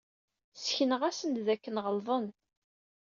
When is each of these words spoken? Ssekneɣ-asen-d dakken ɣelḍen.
Ssekneɣ-asen-d 0.59 1.37
dakken 1.47 1.77
ɣelḍen. 1.85 2.25